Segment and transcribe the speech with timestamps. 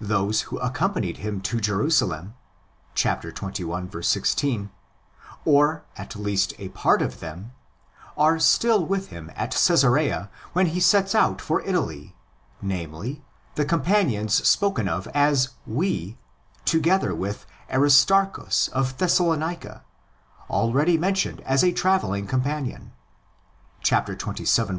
[0.00, 2.32] Those who accompanied him to Jerusalem
[2.94, 3.30] (xxi.
[3.34, 11.14] 16)—or, at least, a part of them—are still with him at Caesarea when he sets
[11.14, 13.22] out for Italy—namely,
[13.54, 15.50] the companions spoken of as''
[15.82, 16.16] we,"
[16.64, 19.84] together with Aristarchus of Thessalonica,
[20.48, 22.92] already mentioned as a travelling companion
[23.82, 24.16] (xxvil.